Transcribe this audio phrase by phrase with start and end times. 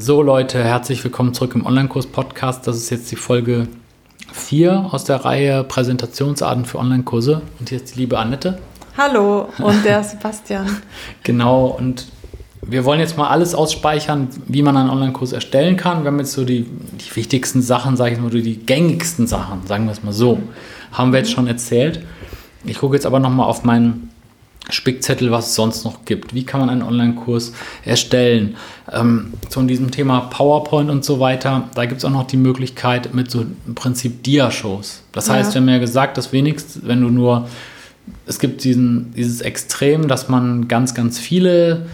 [0.00, 2.64] So Leute, herzlich willkommen zurück im Online-Kurs-Podcast.
[2.68, 3.66] Das ist jetzt die Folge
[4.32, 7.42] 4 aus der Reihe Präsentationsarten für Online-Kurse.
[7.58, 8.60] Und hier ist die liebe Annette.
[8.96, 10.68] Hallo und der Sebastian.
[11.24, 12.06] genau, und
[12.62, 16.04] wir wollen jetzt mal alles ausspeichern, wie man einen Online-Kurs erstellen kann.
[16.04, 19.86] Wir haben jetzt so die, die wichtigsten Sachen, sage ich mal, die gängigsten Sachen, sagen
[19.86, 20.38] wir es mal so,
[20.92, 22.06] haben wir jetzt schon erzählt.
[22.64, 24.10] Ich gucke jetzt aber nochmal auf meinen
[24.70, 26.34] Spickzettel, was es sonst noch gibt.
[26.34, 27.52] Wie kann man einen Online-Kurs
[27.84, 28.56] erstellen?
[28.92, 33.14] Ähm, zu diesem Thema PowerPoint und so weiter, da gibt es auch noch die Möglichkeit
[33.14, 35.02] mit so im Prinzip Dia-Shows.
[35.12, 37.48] Das heißt, wir haben ja gesagt, dass wenigstens, wenn du nur,
[38.26, 41.86] es gibt diesen, dieses Extrem, dass man ganz, ganz viele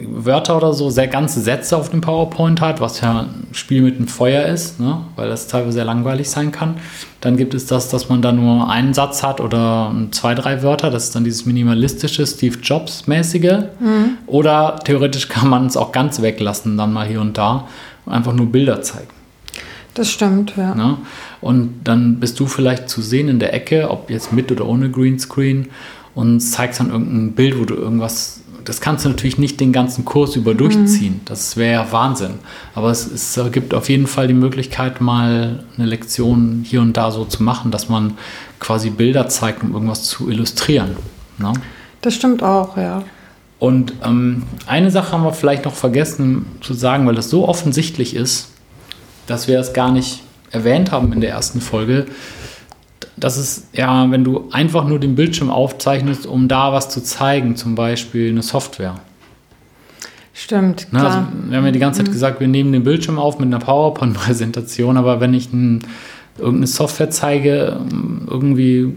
[0.00, 3.98] Wörter oder so, sehr ganze Sätze auf dem PowerPoint hat, was ja ein Spiel mit
[3.98, 5.02] dem Feuer ist, ne?
[5.16, 6.76] weil das teilweise sehr langweilig sein kann.
[7.20, 10.90] Dann gibt es das, dass man da nur einen Satz hat oder zwei, drei Wörter.
[10.90, 13.64] Das ist dann dieses minimalistische Steve Jobs-mäßige.
[13.80, 14.18] Mhm.
[14.26, 17.66] Oder theoretisch kann man es auch ganz weglassen, dann mal hier und da
[18.06, 19.08] und einfach nur Bilder zeigen.
[19.94, 20.74] Das stimmt, ja.
[20.74, 20.98] Ne?
[21.40, 24.90] Und dann bist du vielleicht zu sehen in der Ecke, ob jetzt mit oder ohne
[24.90, 25.68] Greenscreen
[26.14, 30.04] und zeigst dann irgendein Bild, wo du irgendwas das kannst du natürlich nicht den ganzen
[30.04, 31.14] Kurs über durchziehen.
[31.14, 31.20] Mhm.
[31.24, 32.34] Das wäre ja Wahnsinn.
[32.74, 37.10] Aber es, es, gibt auf jeden Fall die Möglichkeit, mal eine Lektion hier und da
[37.10, 38.18] so zu machen, dass man
[38.60, 40.98] quasi Bilder zeigt, um irgendwas zu illustrieren.
[41.38, 41.54] Ne?
[42.02, 43.04] Das stimmt auch, ja.
[43.58, 48.14] Und ähm, eine Sache haben wir vielleicht noch vergessen zu sagen, weil das so offensichtlich
[48.14, 48.50] ist,
[49.26, 52.04] dass wir es gar nicht erwähnt haben in der ersten Folge
[53.20, 57.56] das ist ja, wenn du einfach nur den Bildschirm aufzeichnest, um da was zu zeigen,
[57.56, 58.96] zum Beispiel eine Software.
[60.32, 61.26] Stimmt, Na, also, klar.
[61.26, 62.12] Also, wir haben ja die ganze Zeit mhm.
[62.12, 65.80] gesagt, wir nehmen den Bildschirm auf mit einer PowerPoint-Präsentation, aber wenn ich ein,
[66.36, 67.80] irgendeine Software zeige,
[68.28, 68.96] irgendwie,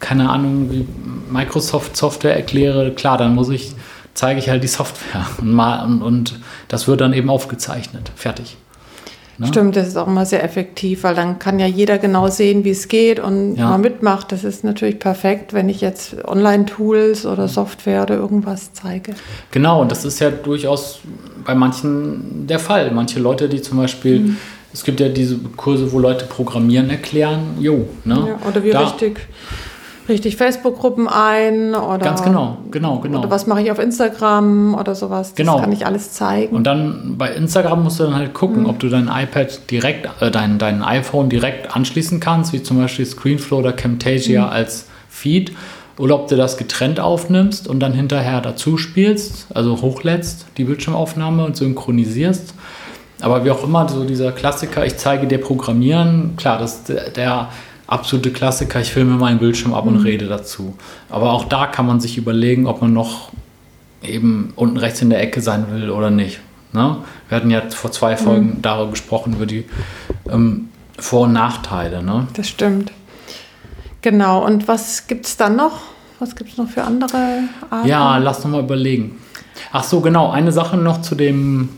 [0.00, 0.86] keine Ahnung, wie
[1.30, 3.72] Microsoft-Software erkläre, klar, dann muss ich,
[4.12, 8.12] zeige ich halt die Software und, mal, und, und das wird dann eben aufgezeichnet.
[8.14, 8.58] Fertig.
[9.38, 9.46] Ne?
[9.46, 12.70] Stimmt, das ist auch immer sehr effektiv, weil dann kann ja jeder genau sehen, wie
[12.70, 13.70] es geht und ja.
[13.70, 14.30] mal mitmacht.
[14.30, 19.14] Das ist natürlich perfekt, wenn ich jetzt Online-Tools oder Software oder irgendwas zeige.
[19.50, 21.00] Genau, und das ist ja durchaus
[21.44, 22.90] bei manchen der Fall.
[22.90, 24.36] Manche Leute, die zum Beispiel, mhm.
[24.72, 28.24] es gibt ja diese Kurse, wo Leute Programmieren erklären, jo, ne?
[28.28, 29.20] Ja, oder wie da, richtig
[30.08, 33.20] richtig Facebook-Gruppen ein oder ganz genau, genau, genau.
[33.20, 35.30] Oder was mache ich auf Instagram oder sowas.
[35.30, 35.60] Das genau.
[35.60, 36.54] kann ich alles zeigen.
[36.54, 38.70] Und dann bei Instagram musst du dann halt gucken, mhm.
[38.70, 43.06] ob du dein iPad direkt, äh, dein, dein iPhone direkt anschließen kannst, wie zum Beispiel
[43.06, 44.52] Screenflow oder Camtasia mhm.
[44.52, 45.52] als Feed.
[45.98, 51.44] Oder ob du das getrennt aufnimmst und dann hinterher dazu spielst, also hochlädst die Bildschirmaufnahme
[51.44, 52.54] und synchronisierst.
[53.20, 57.50] Aber wie auch immer, so dieser Klassiker, ich zeige dir Programmieren, klar, das der
[57.92, 60.02] absolute Klassiker, ich filme meinen Bildschirm ab und mhm.
[60.02, 60.76] rede dazu.
[61.10, 63.30] Aber auch da kann man sich überlegen, ob man noch
[64.02, 66.40] eben unten rechts in der Ecke sein will oder nicht.
[66.72, 66.96] Ne?
[67.28, 68.62] Wir hatten ja vor zwei Folgen mhm.
[68.62, 69.66] darüber gesprochen, über die
[70.30, 72.02] ähm, Vor- und Nachteile.
[72.02, 72.26] Ne?
[72.34, 72.92] Das stimmt.
[74.00, 75.80] Genau, und was gibt es dann noch?
[76.18, 77.88] Was gibt es noch für andere Arten?
[77.88, 79.20] Ja, lass noch mal überlegen.
[79.70, 81.68] Ach so, genau, eine Sache noch zu dem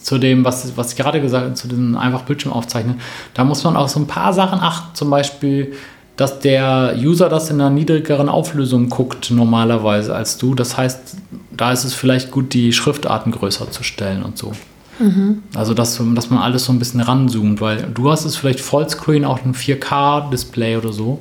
[0.00, 3.00] zu dem, was, was ich gerade gesagt habe, zu dem einfach Bildschirm aufzeichnen,
[3.34, 4.94] da muss man auch so ein paar Sachen achten.
[4.94, 5.74] Zum Beispiel,
[6.16, 10.54] dass der User das in einer niedrigeren Auflösung guckt normalerweise als du.
[10.54, 11.16] Das heißt,
[11.56, 14.52] da ist es vielleicht gut, die Schriftarten größer zu stellen und so.
[14.98, 15.42] Mhm.
[15.54, 19.24] Also, dass, dass man alles so ein bisschen ranzoomt, weil du hast es vielleicht Vollscreen,
[19.24, 21.20] auch ein 4K-Display oder so.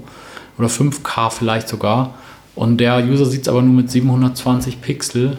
[0.57, 2.15] Oder 5K vielleicht sogar.
[2.55, 5.37] Und der User sieht es aber nur mit 720 Pixel,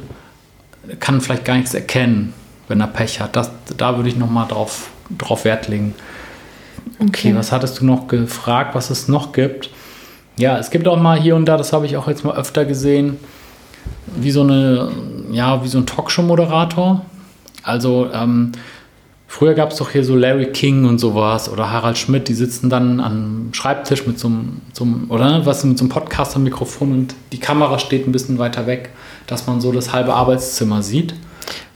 [1.00, 2.32] kann vielleicht gar nichts erkennen
[2.68, 3.34] wenn er Pech hat.
[3.34, 5.94] Das, da würde ich nochmal drauf, drauf Wert legen.
[6.98, 7.08] Okay.
[7.08, 9.70] okay, was hattest du noch gefragt, was es noch gibt?
[10.36, 12.64] Ja, es gibt auch mal hier und da, das habe ich auch jetzt mal öfter
[12.64, 13.16] gesehen,
[14.16, 14.90] wie so eine,
[15.32, 17.04] ja, wie so ein Talkshow-Moderator.
[17.64, 18.52] Also ähm,
[19.26, 22.70] früher gab es doch hier so Larry King und sowas oder Harald Schmidt, die sitzen
[22.70, 27.14] dann am Schreibtisch mit so einem, so einem oder was mit so einem Podcaster-Mikrofon und
[27.32, 28.90] die Kamera steht ein bisschen weiter weg,
[29.26, 31.14] dass man so das halbe Arbeitszimmer sieht.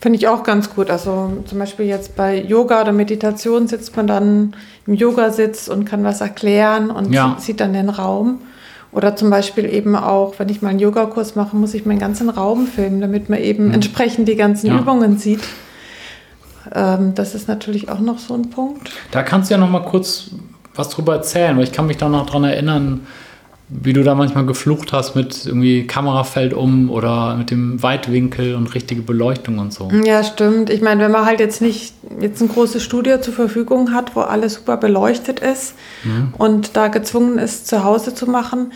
[0.01, 0.91] Finde ich auch ganz gut.
[0.91, 4.55] Also zum Beispiel jetzt bei Yoga oder Meditation sitzt man dann
[4.87, 7.37] im Yogasitz und kann was erklären und ja.
[7.39, 8.41] sieht dann den Raum.
[8.93, 12.29] Oder zum Beispiel eben auch, wenn ich mal einen Yogakurs mache, muss ich meinen ganzen
[12.29, 13.75] Raum filmen, damit man eben mhm.
[13.75, 14.79] entsprechend die ganzen ja.
[14.79, 15.41] Übungen sieht.
[16.75, 18.91] Ähm, das ist natürlich auch noch so ein Punkt.
[19.11, 20.31] Da kannst du ja noch mal kurz
[20.75, 23.07] was drüber erzählen, weil ich kann mich da noch dran erinnern,
[23.75, 28.75] wie du da manchmal geflucht hast mit irgendwie Kamerafeld um oder mit dem Weitwinkel und
[28.75, 29.91] richtige Beleuchtung und so.
[30.05, 30.69] Ja, stimmt.
[30.69, 34.21] Ich meine, wenn man halt jetzt nicht jetzt ein großes Studio zur Verfügung hat, wo
[34.21, 35.75] alles super beleuchtet ist
[36.05, 36.35] mhm.
[36.37, 38.73] und da gezwungen ist, zu Hause zu machen,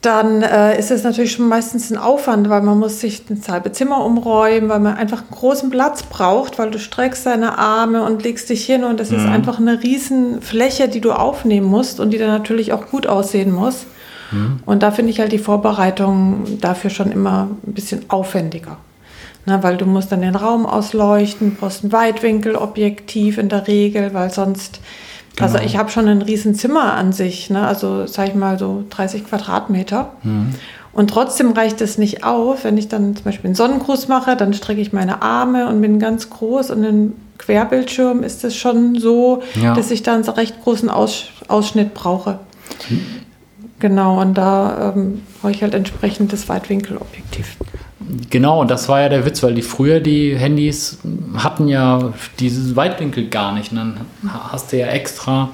[0.00, 3.72] dann äh, ist es natürlich schon meistens ein Aufwand, weil man muss sich ein halbe
[3.72, 8.22] Zimmer umräumen, weil man einfach einen großen Platz braucht, weil du streckst deine Arme und
[8.22, 9.18] legst dich hin und das mhm.
[9.18, 13.06] ist einfach eine riesen Fläche, die du aufnehmen musst und die dann natürlich auch gut
[13.06, 13.86] aussehen muss.
[14.30, 14.60] Mhm.
[14.66, 18.76] Und da finde ich halt die Vorbereitung dafür schon immer ein bisschen aufwendiger.
[19.46, 24.30] Na, weil du musst dann den Raum ausleuchten, brauchst ein Weitwinkelobjektiv in der Regel, weil
[24.30, 24.80] sonst
[25.40, 25.64] also genau.
[25.64, 27.66] Also ich habe schon ein Riesenzimmer an sich, ne?
[27.66, 30.12] also sage ich mal so 30 Quadratmeter.
[30.22, 30.54] Mhm.
[30.92, 34.52] Und trotzdem reicht es nicht auf, wenn ich dann zum Beispiel einen Sonnengruß mache, dann
[34.52, 39.42] strecke ich meine Arme und bin ganz groß und im Querbildschirm ist es schon so,
[39.62, 39.74] ja.
[39.74, 42.40] dass ich da einen recht großen Aus Ausschnitt brauche.
[43.78, 43.80] Mhm.
[43.80, 47.56] Genau, und da ähm, brauche ich halt entsprechend das Weitwinkelobjektiv.
[48.30, 50.98] Genau, und das war ja der Witz, weil die früher die Handys
[51.36, 53.72] hatten ja dieses Weitwinkel gar nicht.
[53.72, 54.00] Und dann
[54.50, 55.50] hast du ja extra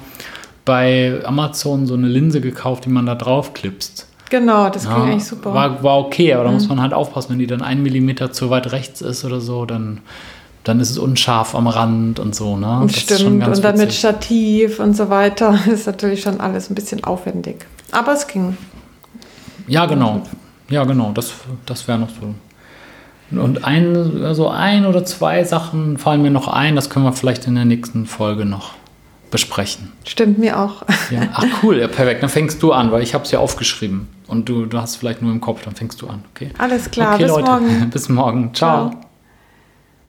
[0.63, 4.07] bei Amazon so eine Linse gekauft, die man da drauf klipst.
[4.29, 5.53] Genau, das ging ja, eigentlich super.
[5.53, 6.69] War, war okay, aber da muss mhm.
[6.69, 10.01] man halt aufpassen, wenn die dann einen Millimeter zu weit rechts ist oder so, dann,
[10.65, 12.57] dann ist es unscharf am Rand und so.
[12.57, 12.81] Ne?
[12.83, 17.03] Das Stimmt, und dann mit Stativ und so weiter ist natürlich schon alles ein bisschen
[17.03, 17.65] aufwendig.
[17.91, 18.57] Aber es ging.
[19.67, 20.23] Ja, genau.
[20.69, 21.33] Ja, genau, das,
[21.65, 22.33] das wäre noch so.
[23.39, 27.47] Und ein, also ein oder zwei Sachen fallen mir noch ein, das können wir vielleicht
[27.47, 28.73] in der nächsten Folge noch
[29.31, 29.91] besprechen.
[30.05, 30.83] Stimmt mir auch.
[31.11, 31.21] Ja.
[31.33, 32.23] Ach cool, ja, perfekt.
[32.23, 35.21] Dann fängst du an, weil ich habe es ja aufgeschrieben und du, du hast vielleicht
[35.21, 36.23] nur im Kopf, dann fängst du an.
[36.33, 36.49] Okay.
[36.57, 37.51] Alles klar, okay, bis Leute.
[37.51, 37.89] morgen.
[37.93, 38.53] bis morgen.
[38.55, 38.89] Ciao.
[38.89, 39.04] Ciao.